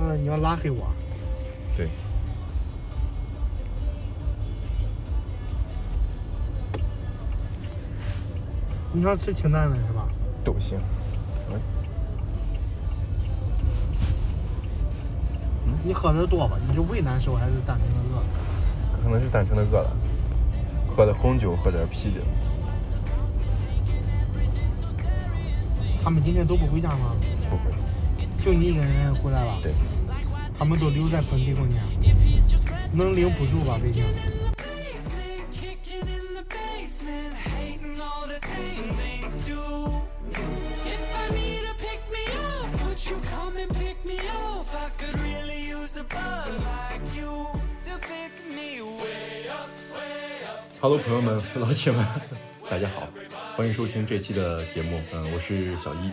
[0.00, 0.88] 呃，你要拉黑我？
[1.76, 1.88] 对。
[8.92, 10.08] 你想吃清淡的是吧？
[10.42, 10.78] 都行。
[11.50, 11.60] 嗯
[15.82, 16.58] 你喝的多吧？
[16.66, 18.22] 你是胃难受还是单纯的饿？
[19.02, 19.90] 可能是单纯的饿了。
[20.88, 22.20] 喝的红酒，喝点啤酒。
[26.02, 27.12] 他们今天都不回家吗？
[27.48, 27.72] 不回。
[28.42, 29.58] 就你一个人回来了？
[29.62, 29.72] 对。
[30.58, 31.82] 他们都留在本地过年，
[32.92, 33.78] 能领不住吧？
[33.82, 34.04] 北京。
[50.82, 52.02] Hello，朋友们、老铁们，
[52.70, 53.06] 大家好，
[53.54, 54.98] 欢迎收听这期的节目。
[55.12, 56.10] 嗯，我是小一。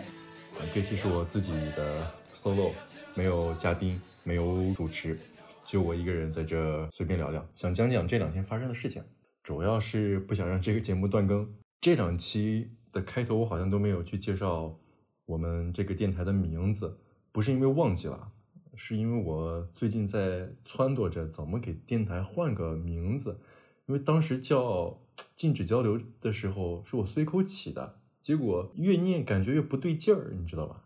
[0.72, 2.72] 这期是我自己的 solo，
[3.16, 5.20] 没有嘉宾，没有主持，
[5.66, 9.04] 就我一个人在这随便聊聊，想讲讲这两天发生的事情。
[9.42, 11.52] 主要是不想让这个节目断更。
[11.82, 14.78] 这两期的开头我好像都没有去介绍
[15.26, 17.00] 我们这个电台的名字，
[17.32, 18.32] 不是因为忘记了，
[18.76, 23.40] 是因为我最近在撺掇着怎么给电台换个名字。
[23.86, 25.00] 因为当时叫
[25.34, 30.84] 禁止交流的时候是我随口起的，结果越念感觉越不对劲儿，你知道吧？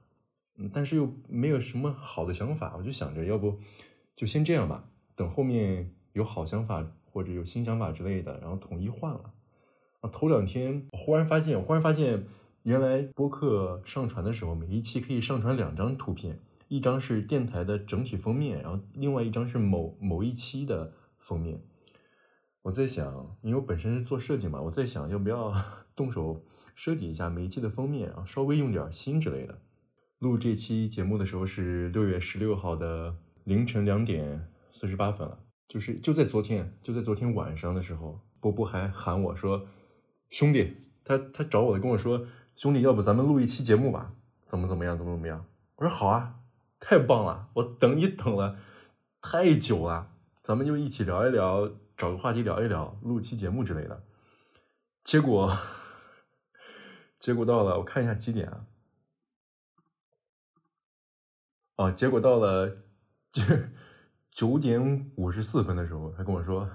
[0.57, 3.57] 嗯，但是又没有什么好的想法，我就想着要不
[4.15, 9.33] 就先这样吧，等后面有好想法或者有新想法之类的，然后统一换了。
[10.01, 12.27] 啊，头两天我忽然发现，忽然发现
[12.61, 21.59] 原来播客上传的时候，每一期可以上传两张图片，一张是电台的整体封面，然后另外一张是某某一期的封面。
[22.61, 25.51] 我在想，因为我本身是做设计嘛，我在想要不要
[25.95, 29.59] 动手设计一下每一期的封面啊，稍微用点心之类的。
[30.19, 39.67] 录这期节目的时候是六月十六号的凌晨两点四十八分了，就是就在昨天，就在昨天晚上的时候，波波还喊我说
[40.29, 44.13] ：“兄弟，他他找我的跟我说，兄弟，要不咱们录一期节目吧？
[44.45, 45.45] 怎么怎么样，怎么怎么样？”
[45.77, 46.35] 我说：“好啊，
[46.79, 48.57] 太棒了，我等你等了
[49.21, 50.11] 太久了，
[50.43, 54.01] 咱们就一起聊一聊。”找个话题聊一聊，录期节目之类的。
[55.03, 55.55] 结果，
[57.21, 58.65] 结果到了，我看一下几点啊？
[61.75, 62.83] 哦，结果到了
[63.31, 63.43] 九
[64.31, 66.67] 九点五十四分的时候，他跟我说：“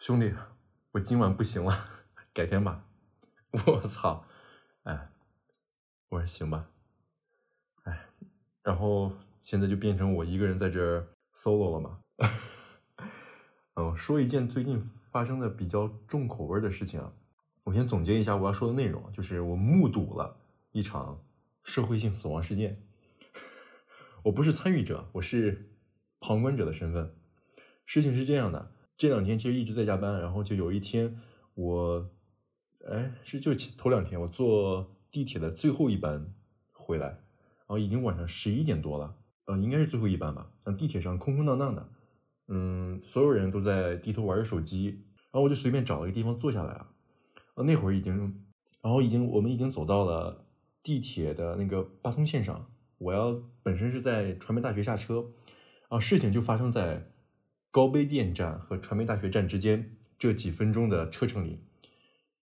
[0.00, 0.34] 兄弟，
[0.92, 1.90] 我今晚不行了，
[2.32, 2.86] 改天吧。
[3.66, 4.24] ”我操！
[4.84, 5.10] 哎，
[6.08, 6.70] 我说行吧。
[7.82, 8.08] 哎，
[8.62, 9.12] 然后
[9.42, 12.02] 现在就变成我一个人在这 solo 了嘛。
[13.76, 17.12] 嗯，说一件最近发生的比较重口味的事情啊。
[17.64, 20.40] 我先总结一下我要说的内容，就是我目睹了
[20.72, 21.24] 一场
[21.62, 22.82] 社会性死亡事件。
[24.24, 25.76] 我不是参与者，我是
[26.18, 27.14] 旁观者的身份。
[27.84, 31.18] 事情是这样的，这两天其实一直在加班，然后就有一天
[31.54, 32.10] 我，
[32.88, 36.32] 哎，是就头两天我坐地铁的最后一班
[36.72, 39.16] 回来，然后已经晚上十一点多了，
[39.46, 40.52] 嗯，应该是最后一班吧。
[40.64, 41.88] 嗯，地铁上空空荡荡的。
[42.48, 46.89] 嗯，所有人都在低头玩着手机，然后我就随便找了一个地方坐下来啊。
[47.62, 48.44] 那会儿已经，
[48.82, 50.44] 然后已经我们已经走到了
[50.82, 52.70] 地铁的那个八通线上。
[52.98, 55.26] 我要本身是在传媒大学下车，
[55.88, 57.10] 啊，事情就发生在
[57.70, 61.60] 高碑店站和传媒大学站之间这几分钟的车程里。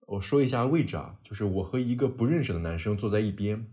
[0.07, 3.67] 我说一下位置啊，就是我和一个不认识的男生坐在一边，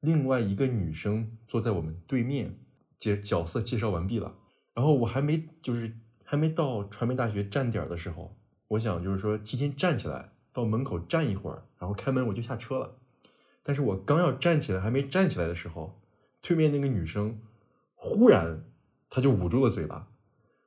[0.00, 2.58] 另外一个女生坐在我们对面。
[2.96, 4.36] 介角色介绍完毕了。
[4.72, 8.34] 然后我还没就是还没到传媒大学站点的时候，
[8.68, 12.96] 我想就是说提前站起来到门口站一会儿，然后开门我就下车了。
[13.62, 16.00] 但是我刚要站起来，还没站起来的时候，
[16.40, 17.40] 对面那个女生
[17.94, 18.64] 忽然
[19.10, 20.08] 她就捂住了嘴巴，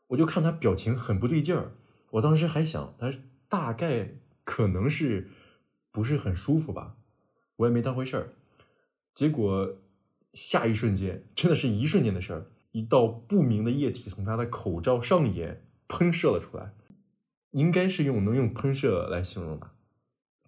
[0.07, 1.71] 我就看她表情很不对劲儿。
[2.11, 3.11] 我当时还想她
[3.47, 5.29] 大概可能是
[5.91, 6.97] 不是很舒服吧，
[7.55, 8.33] 我也没当回事儿。
[9.13, 9.77] 结果
[10.33, 12.51] 下一瞬间，真的是一瞬间的事儿。
[12.71, 16.73] 一道不明的液体从她的口罩上沿喷射了出来，
[17.51, 19.73] 应该是用能用喷射来形容吧，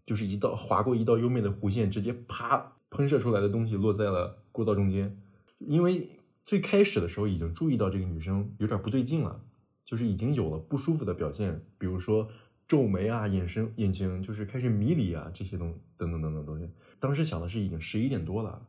[0.09, 5.21] 就是一道划过一道优美的弧线，直接啪喷射出来的东西落在了过道中间。
[5.59, 6.09] 因为
[6.43, 9.43] 最开始的时候已经注意到这个女生有点不对劲了，
[9.85, 12.27] 就是已经有了不舒服的表现，比如说
[12.67, 16.67] 皱眉啊、眼神、眼睛就是开始迷离啊这些东等等等等东西。
[16.99, 18.65] 当时想的是已经十一点多了，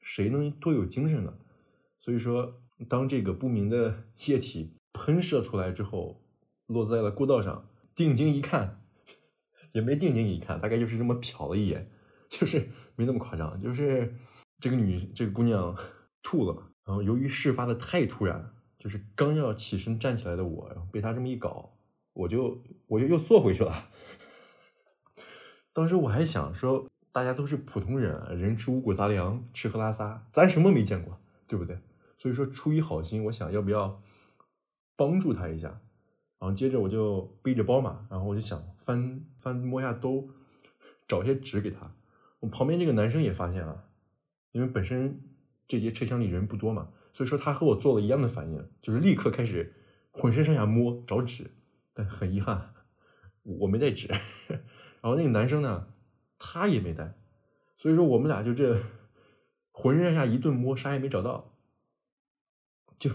[0.00, 1.34] 谁能多有精神呢？
[1.98, 2.54] 所以说。
[2.88, 6.22] 当这个不明的液体喷射出来之后，
[6.68, 8.80] 落在了过道上，定睛一看，
[9.72, 11.90] 也没定睛一看，大概就是这么瞟了一眼，
[12.28, 14.14] 就是没那么夸张，就是
[14.60, 15.76] 这个女这个姑娘
[16.22, 16.70] 吐了。
[16.84, 21.76] 然后由于事发的太突然，就是刚要起身站起来的我，然后被她这么一搞，
[22.14, 23.90] 我就我就又坐回去了。
[25.74, 31.78] 当时我还想说，大家都是普通人，人吃五谷杂粮，吃喝拉撒，咱什么没见过，对不对？
[32.16, 34.02] 所以说出于好心，我想要不要
[34.96, 35.80] 帮助他一下。
[36.38, 40.28] 然后接着我就背着包嘛，然后我就想翻翻摸一下兜，
[41.06, 41.94] 找些纸给他。
[42.40, 43.88] 我旁边这个男生也发现了，
[44.52, 45.20] 因为本身
[45.66, 49.74] 这节车厢里人不多嘛，所以说他和我做了一样的反应，就是立刻开始
[50.10, 51.50] 浑身上下摸找纸。
[51.92, 52.74] 但很遗憾，
[53.42, 54.06] 我没带纸。
[55.02, 55.88] 然后那个男生呢，
[56.38, 57.18] 他也没带，
[57.74, 58.78] 所以说我们俩就这
[59.72, 61.56] 浑身上下一顿摸，啥也没找到。
[62.96, 63.10] 就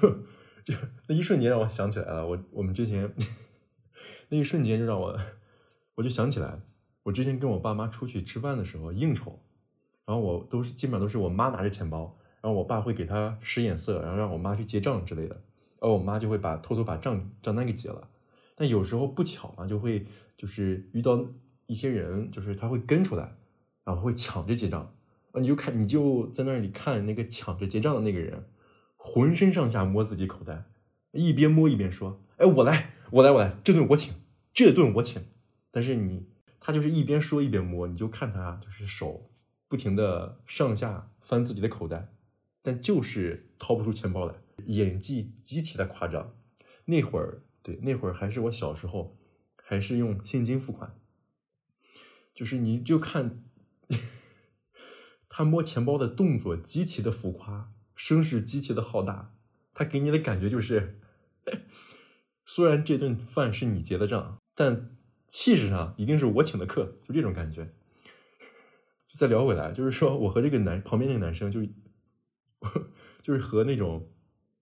[0.63, 0.73] 就
[1.07, 3.13] 那一瞬间让我想起来了，我我们之前
[4.29, 5.17] 那一瞬间就让我
[5.95, 6.61] 我就想起来，
[7.03, 9.39] 我之前跟我爸妈出去吃饭的时候应酬，
[10.05, 15.35] 然后我都是基本上都是我妈拿着钱包，然后我爸会给他使眼色，然后让我妈去结账之类的，
[15.79, 18.09] 然后我妈就会把偷偷把账账单给结了。
[18.55, 20.05] 但有时候不巧嘛，就会
[20.37, 21.25] 就是遇到
[21.65, 23.35] 一些人，就是他会跟出来，
[23.83, 24.93] 然后会抢着结账，
[25.31, 28.45] 啊，你就看你就在那里看那个抢着结账的那个人，
[29.05, 30.63] 浑身上下摸自己口袋，
[31.11, 34.13] 一边摸一边说：“哎，我来，我来，我来，这顿我请，
[34.53, 35.21] 这顿我请。”
[35.69, 36.29] 但是你
[36.61, 39.29] 他就是一边说一边摸，你就看他就是手
[39.67, 42.13] 不停的上下翻自己的口袋，
[42.61, 44.35] 但就是掏不出钱包来，
[44.67, 46.33] 演技极其的夸张。
[46.85, 47.43] 那会儿。
[47.61, 49.17] 对，那会儿还是我小时候，
[49.55, 50.97] 还是用现金付款，
[52.33, 53.41] 就是你就看
[55.29, 57.71] 他摸钱包的动作极其的浮夸，
[58.05, 59.33] 声势极其的浩大，
[59.73, 60.99] 他给你的感觉就是，
[62.45, 64.97] 虽然这顿饭是你结的账，但
[65.29, 67.73] 气势上一定是我请的客，就这种感觉。
[69.07, 71.61] 就再聊回来，就是说我和这个男旁边那个男生就，
[73.23, 74.11] 就是和那种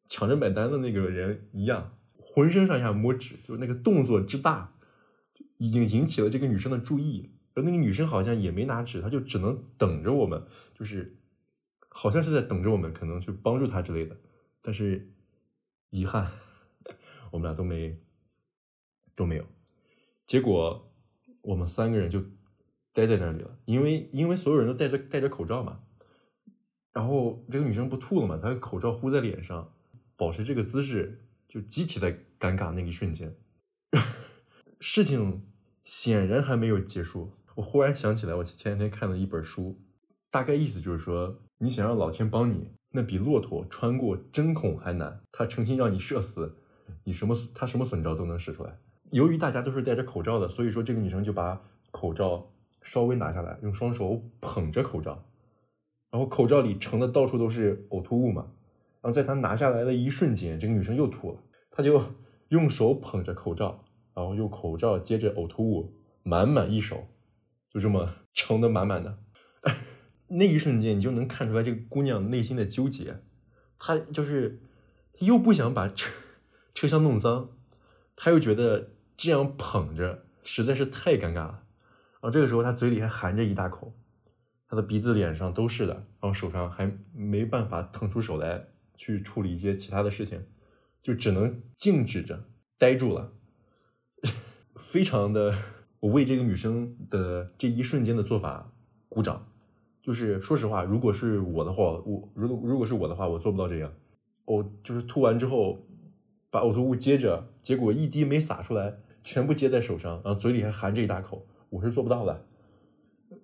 [0.06, 1.98] 抢着买单的那个人一样。
[2.20, 4.76] 浑身上下摸纸，就是那个动作之大，
[5.58, 7.32] 已经引起了这个女生的注意。
[7.56, 10.46] 而那个女生好像也没拿纸，她就只能等着我们，
[10.76, 11.18] 就是
[11.94, 14.18] 好像是在等着我们，可能去帮助他之类的。
[14.62, 15.14] 但是
[15.92, 16.26] 遗憾，
[17.32, 18.02] 我们俩都没
[19.14, 19.46] 都没有。
[20.26, 20.92] 结果
[21.42, 22.24] 我们三个人就
[22.94, 25.84] 待在那里了，因为因为所有人都戴着戴着口罩嘛。
[26.94, 29.74] 然后这个女生不吐了嘛，她口罩糊在脸上，
[30.16, 31.28] 保持这个姿势。
[31.52, 32.10] 就极其的
[32.40, 33.36] 尴尬，那一瞬间，
[34.80, 35.52] 事情
[35.84, 37.34] 显然还没有结束。
[37.56, 39.82] 我忽然想起来，我前两天看了一本书，
[40.30, 45.22] 大概意思就是说，你想让老天帮你，那比骆驼穿过针孔还难。
[45.31, 46.58] 他诚心让你射死，
[47.04, 48.80] 你什么他什么损招都能使出来。
[49.12, 51.62] 由于大家都是戴着口罩的，所以说这个女生就把
[51.92, 55.24] 口罩稍微拿下来，用双手捧着口罩，
[56.10, 58.48] 然后口罩里盛的到处都是呕吐物嘛。
[59.02, 61.38] 然后在他拿下来的一瞬间，这个女生又吐了。
[61.69, 62.02] 她就
[62.50, 63.84] 用手捧着口罩，
[64.16, 65.94] 然后用口罩接着呕吐物，
[66.24, 67.08] 满满一手，
[67.69, 69.19] 就这么 盛的满满的。
[70.31, 73.22] 那一瞬间，你就能看出来这个姑娘内心的纠结。
[73.78, 74.62] 她就是
[75.19, 76.12] 又不想把车
[76.74, 77.51] 车厢弄脏，
[78.16, 81.63] 她又觉得这样捧着实在是太尴尬了。
[82.13, 83.94] 然后这个时候，她嘴里还含着一大口，
[84.68, 88.68] 她的鼻子、脸上都是的，然后手上还没办法腾出手来。
[88.94, 90.46] 去处理一些其他的事情，
[91.01, 92.46] 就只能静止着，
[92.77, 93.34] 呆住了，
[94.77, 95.56] 非常的，
[96.01, 98.72] 我为这个女生的这一瞬间的做法
[99.10, 99.50] 鼓掌。
[100.01, 103.93] 就是说实话，如果是我的话，我如果如果是我的话，我做不到这样。
[104.46, 105.77] 我就是吐完之后，
[106.50, 112.46] 把呕吐物接着，结果一滴没洒出来，全部接在手上，然后嘴里还含着一大口，我是做不到的。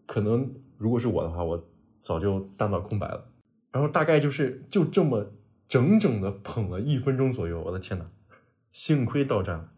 [0.05, 1.67] 可能如果是我的话，我
[2.01, 3.29] 早就大脑空白了。
[3.71, 5.31] 然后大概就是就这么。
[5.69, 8.09] 整整的捧了一分钟左右，我的天哪！
[8.71, 9.73] 幸亏到站了，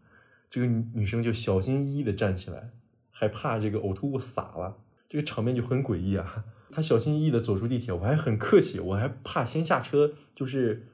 [0.48, 2.70] 这个女生就小心翼翼的站起来，
[3.10, 4.78] 还怕这个呕吐物洒了，
[5.10, 6.46] 这个场面就很诡异啊。
[6.72, 10.86] 他小心翼翼的走出地铁，我还很客气，我还怕先下车就是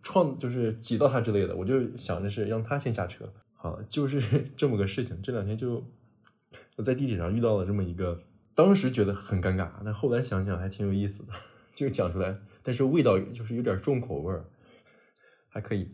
[0.00, 3.34] 撞就是挤到他之类的，我就想着是让他先下车。
[3.54, 4.20] 好，就是
[4.56, 5.20] 这么个事情。
[5.20, 5.84] 这两天就
[6.76, 8.22] 我在地铁上遇到了这么一个，
[8.54, 11.32] 当时觉得很尴尬，但后来想想还挺有意思的。
[11.74, 14.44] 就讲出来，但是味道就是有点重口味儿，
[15.48, 15.92] 还可以。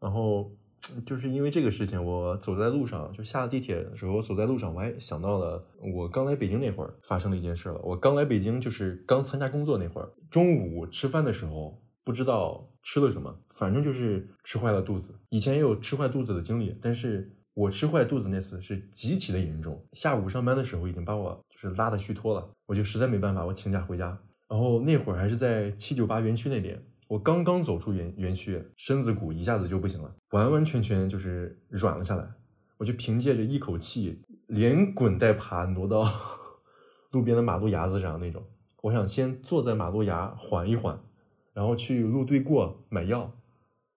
[0.00, 0.54] 然后
[1.04, 7.80] 就是因为这个事情，我走在路上，就下了地铁的时候，走在路上，我还想到了我刚来北京那会儿发生的一件事了。
[7.82, 15.14] 我刚来北京就是刚参加工作那会儿，中午吃饭的时候不知道吃了什么，反正就是吃坏了肚子。
[15.30, 19.82] 以前也有吃坏肚子的经历，但是我吃坏肚子那次是极其的严重。
[19.92, 24.18] 下午上班的时候已经把我就是拉的虚脱了，我就实在没办法，我请假回家。
[24.48, 32.28] 然后那会儿还是在七九八园区那边，我刚刚走出园园区，身子骨一下子就不行了，完完全全就是软了下来。
[32.78, 36.04] 我就凭借着一口气，连滚带爬挪到
[37.12, 38.44] 路边的马路牙子上那种。
[38.82, 41.00] 我想先坐在马路牙缓一缓，
[41.52, 43.32] 然后去路对过买药，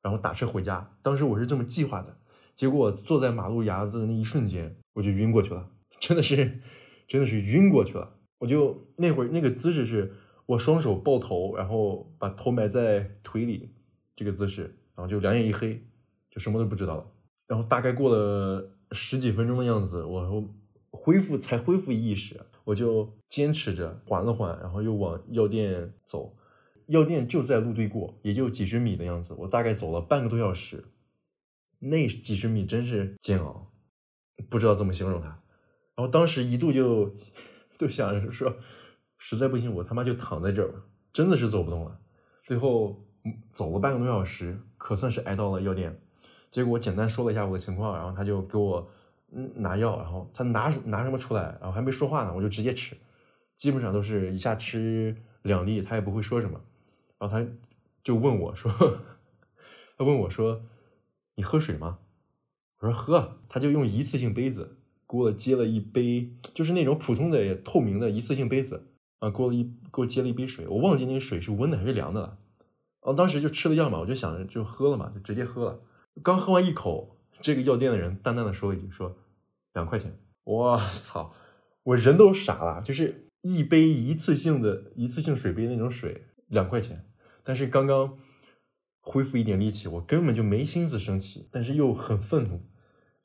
[0.01, 0.95] 然后打车回家。
[1.01, 2.17] 当时我是这么计划的，
[2.53, 6.61] 结果坐在马路牙子的那一瞬间，我就晕过去了，真的是，
[7.07, 8.17] 真的是晕过去了。
[8.37, 10.13] 我就那会儿那个姿势是
[10.49, 13.69] 我双手抱头，然后把头埋在腿里，
[14.15, 14.63] 这个姿势，
[14.95, 15.79] 然后就两眼一黑，
[16.31, 17.05] 就什么都不知道了。
[17.45, 20.49] 然后大概过了十几分钟的样子，我
[20.89, 26.35] 恢复才恢复意识，我就坚持着缓了缓，然后又往药店走。
[26.87, 29.35] 药店就在路对过，也就几十米的样子。
[29.37, 30.85] 我大概走了半个多小时，
[31.77, 33.71] 那几十米真是煎熬，
[34.49, 35.27] 不知道怎么形容它。
[35.95, 37.15] 然后当时一度就
[37.77, 38.57] 就想着说，
[39.19, 40.81] 实在不行我他妈就躺在这儿，
[41.13, 41.99] 真的是走不动了。
[42.43, 43.05] 最后
[43.51, 46.01] 走了半个多小时，可算是挨到了药店。
[46.49, 48.89] 结果我简单说了一下我的情况，然后他就给我
[49.31, 52.97] 嗯拿药，然后他拿拿什么出来，然后还没说话呢，我就直接吃，
[53.55, 56.59] 基本上都是一下吃两粒，他也不会说什么，
[57.19, 57.45] 然后他
[58.01, 58.71] 就问我说，
[59.97, 60.63] 他问我说
[61.35, 61.99] 你喝水吗？
[62.79, 68.87] 我说喝，他就用一次性杯子给我接了一杯，就是那种普通的透明的一次性杯子
[69.19, 72.37] 啊，给我一给我接了一杯水，我忘记那个水是温的还是凉的了，
[73.01, 75.81] 然后当时就吃了药嘛，我就想着就喝了嘛，就直接喝了。
[76.23, 79.15] 刚喝完一口，这个药店的人淡淡的说了一句：“说
[79.73, 81.33] 两块钱。”我操，
[81.83, 87.05] 我人都傻了，就是一杯一次性的一次性水杯那种水，两块钱。
[87.43, 88.17] 但是刚刚
[88.99, 92.61] 恢复一点力气，我根本就没心思生气，但是又很愤怒，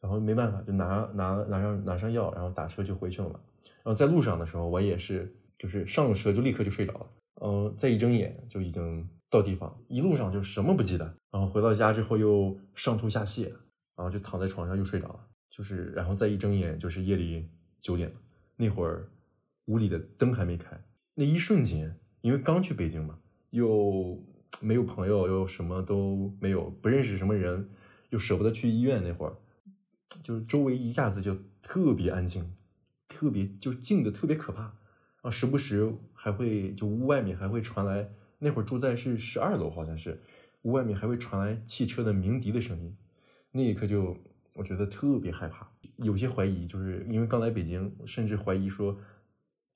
[0.00, 3.40] 然后没办法，就拿拿拿上拿上药，然后打车就回去了嘛。
[3.82, 5.34] 然后在路上的时候，我也是，
[5.64, 7.06] 就是上了车就立刻就睡着了，
[7.40, 9.08] 嗯，再一睁眼就已经。
[9.30, 13.48] 到地方一路上就什么不记得，然后回到家之后又上吐下泻，
[13.96, 17.48] 然后就躺在床上又睡着了，就是然后再一睁眼就是夜里
[17.80, 18.14] 九点了。
[18.54, 19.08] 那会儿
[19.64, 20.80] 屋里的灯还没开，
[21.14, 23.18] 那一瞬间，因为刚去北京嘛，
[23.50, 24.22] 又
[24.60, 27.68] 没有朋友，又什么都没有，不认识什么人，
[28.10, 29.02] 又舍不得去医院。
[29.02, 29.36] 那会儿
[30.22, 32.54] 就是周围一下子就特别安静，
[33.08, 34.76] 特别就静的特别可怕
[35.24, 38.06] 啊，时不时还会就屋外面还会传来。
[38.38, 40.20] 那会儿住在是十二楼，好像是
[40.62, 42.94] 屋外面还会传来汽车的鸣笛的声音，
[43.50, 44.14] 那一刻就
[44.54, 45.66] 我觉得特别害怕，
[45.96, 48.94] 有些怀疑，就是因为刚来北京，甚至怀疑说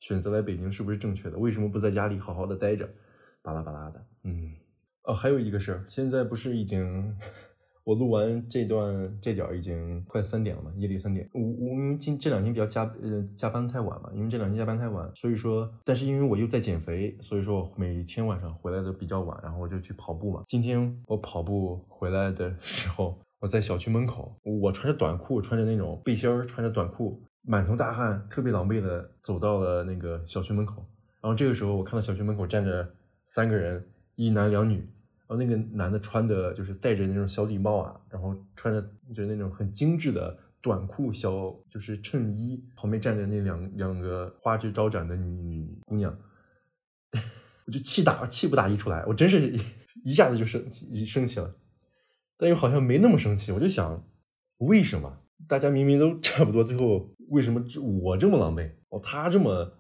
[0.01, 2.87] 选择来北京是不是正确的，为什么不在家里好好的待着，
[3.41, 4.55] 巴拉巴拉的，嗯，
[5.05, 7.17] 哦，还有一个事，现在不是已经。
[7.89, 11.27] 我录完这段这点已经快三点了嘛，夜里三点。
[11.33, 20.43] 我我因为今这两天比较加呃加班太晚嘛，因为这两天加班太晚，所以说，但是因为我又在减肥，所以说我每天晚上回来的比较晚，然后我就去跑步嘛。
[20.47, 30.85] 今天我跑步回来的时候，我在小区门口，我穿着短裤，穿着那种背心儿，穿着短裤，满头大汗，特别狼狈的走到了那个小区门口。
[31.23, 32.87] 然后这个时候，我看到小区门口站着
[33.25, 33.83] 三个人，
[34.17, 34.87] 一男两女。
[35.29, 46.19] 然后那个男的穿的就是戴着那种小礼帽啊，然后穿着就是那种很精致的短裤小就是衬衣，旁边站着那两两个花枝招展的女姑娘，
[47.67, 49.55] 我就气打气不打一处来，我真是
[50.05, 51.55] 一下子就生气生气了，
[52.39, 54.03] 但又好像没那么生气，我就想
[54.59, 55.21] 为什么？
[55.47, 57.63] 大家明明都 差不多，最后为什么
[58.03, 59.75] 我这么狼狈，哦他这么，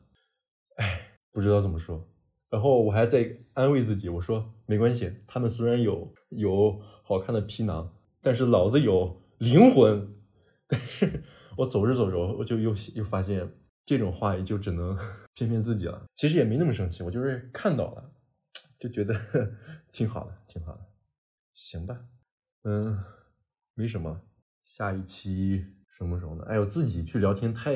[0.77, 2.07] 哎不知道怎么说。
[2.51, 10.15] 然后我还在安慰自己，我说没关系，他们虽然有有好看的皮囊，但是老子有灵魂。
[10.71, 11.23] 但是
[11.57, 13.51] 我走着走着，我就又又发现
[13.87, 14.95] 这种话也就只能
[15.35, 16.05] 骗骗自己了。
[16.15, 18.13] 其实也没那么生气，我就是看到了，
[18.79, 19.15] 就觉得
[19.91, 20.81] 挺好的，挺好的，
[21.55, 21.99] 行吧，
[22.65, 22.99] 嗯，
[23.75, 24.21] 没什么。
[24.63, 26.45] 下一期什么时候呢？
[26.47, 27.75] 哎，我自己去聊天太，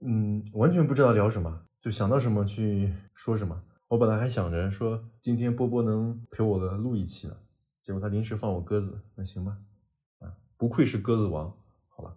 [0.00, 3.62] 嗯，完全不知道聊什么，就想到什么去说什么。
[3.90, 7.36] 我本来还想着说今天波波能陪我的录一期呢，
[7.82, 9.58] 结果他临时放我鸽子，那行吧，
[10.20, 11.52] 啊，不愧是鸽子王，
[11.88, 12.16] 好吧，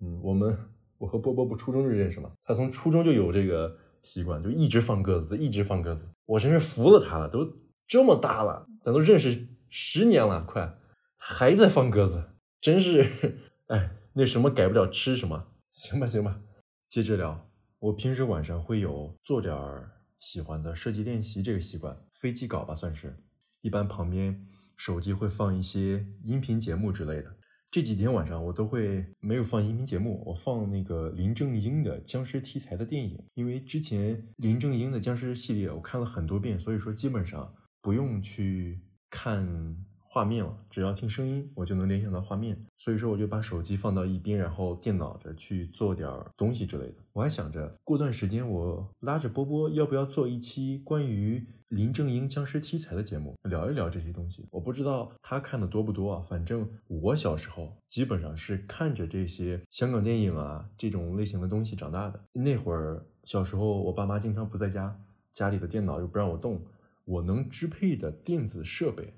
[0.00, 0.58] 嗯，我们
[0.98, 7.48] 我和波波不初中就认识嘛，他从初中就有这个习惯，就一直放鸽子，一直放鸽子，我真是服了他了，都
[7.86, 10.76] 这么大了，咱都认识十年了，快
[11.16, 16.40] 还在放鸽子，真是，哎，那什么改不了吃什么，行吧行吧，
[16.88, 17.48] 接着聊，
[17.78, 19.92] 我平时晚上会有做点儿。
[20.18, 23.16] 喜欢的设计练习这个习惯，飞机稿吧算是。
[23.60, 24.46] 一般旁边
[24.76, 27.36] 手机会放一些音频节目之类的。
[27.70, 39.84] 这几天晚上我都会没有放音频节目，我放那个林正英的僵尸题材的电影，因为之前林正英的僵尸系列我看了很多遍，所以说基本上不用去看。
[40.16, 42.56] 画面了，只要听声音，我就能联想到画面。
[42.78, 46.94] 所以说，我就把手机放到一边，然后电脑着去做点东西之类的。
[47.12, 54.48] 我还想着过段时间我拉着波波，要不要做一期关于林正英僵尸题材的节目，聊一聊这些东西。
[54.50, 62.18] 我不知道他看的多不多啊，反正我小时候基本上是看着这些香港电影啊这种类型的东西长大的。
[62.32, 64.98] 那会儿小时候，我爸妈经常不在家，
[65.34, 66.64] 家里的电脑又不让我动，
[67.04, 69.12] 我能支配的电子设备。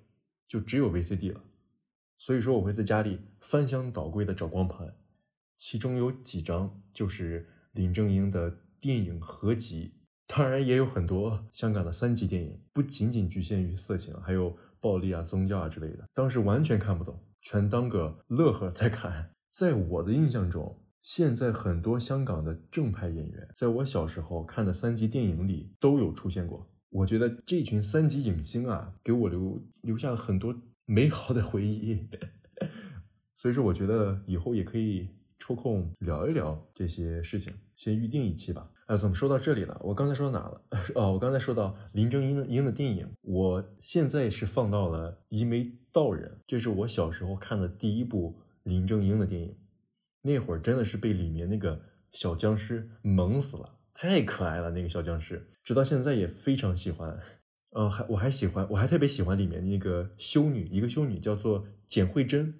[0.48, 1.42] 就只有 VCD 了，
[2.16, 4.96] 所以说我会在家里翻箱倒柜的找光盘，
[5.58, 9.92] 其中有几张就是林正英的电影合集，
[10.26, 16.08] 当然也有很多香港的三级电影，不仅仅局限于色情，还有暴力啊、宗教啊之类的。
[16.14, 19.32] 当时完全看不懂，全当个乐呵在看。
[19.50, 26.70] 在我的印象中，现在很多香港的正派演员，在我小时候看的三级电影里都有出现过。
[26.90, 30.54] 我觉得这群三级影星啊，给我留留下了很多
[30.86, 32.08] 美好的回忆，
[33.34, 38.70] 所以说我觉得以后也可以抽空聊一聊这些事情，先预定一期吧。
[38.86, 39.78] 哎，怎么说到这里了？
[39.84, 40.62] 我刚才说到哪了？
[40.96, 49.54] 哦，我刚才说到林正英的英的电影，我现在是放到了《一眉道人》，这是我小时候看的第一部林正英的电影，
[50.22, 53.77] 那会儿真的是被里面那个小僵尸萌死了。
[54.00, 57.18] 太可爱了，那个小僵尸，直到现在也非常喜欢。
[57.72, 62.54] 嗯，还我还喜欢，我还特别喜欢里面那个修女，一个修女叫做简慧珍，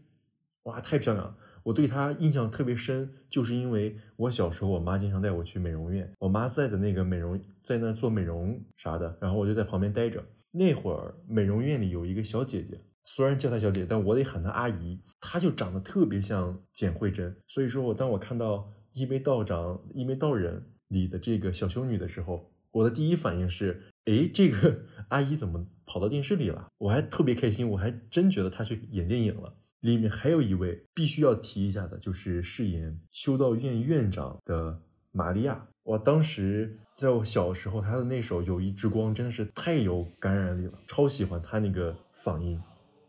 [0.64, 1.36] 哇，太漂亮了！
[1.62, 10.24] 我对她印象特别深，就是因为我小时候我妈经常带我去美容院，我妈在的那个美容在那做美容啥的，然后我就在旁边待着。
[10.50, 20.74] 那会儿美容院里有一个小姐姐，虽然叫她小姐，但我得喊她阿姨，她就长得特别像简慧珍，所以说我当我看到一眉道长、一眉道人。
[20.88, 26.68] 里的这个小修女的时候，我的第一反应是，哎，这个阿姨怎么跑到电视里了？
[26.78, 29.54] 我还特别开心，我还真觉得她去演电影了。
[29.80, 34.82] 里面还有一位必须要提一下的，就是饰演修道院院长的
[35.12, 35.68] 玛利亚。
[35.84, 42.60] 我当时在我小时候，她的那首《友谊之光》真的是太有感染力了，超喜欢她那个嗓音。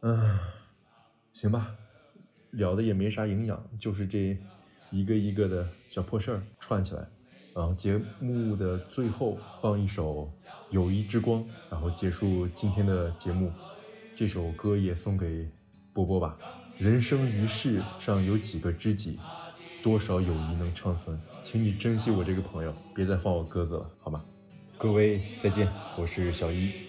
[0.01, 0.39] 嗯，
[1.33, 1.75] 行吧，
[2.51, 4.37] 聊的也没啥营养，就是这
[4.91, 7.09] 一个一个的小破事儿串起来。
[7.55, 10.25] 然后节目的最后放一首
[10.69, 13.51] 《友谊之光》，然后结束今天的节目。
[14.15, 15.49] 这首歌也送给
[15.93, 16.37] 波波吧。
[16.77, 19.19] 人生于世上有几个知己，
[19.83, 21.19] 多少友谊能长存？
[21.41, 24.23] 请你珍惜我这个朋友，别再放我鸽子了，好吗？
[24.77, 26.88] 各位再见，我是小一。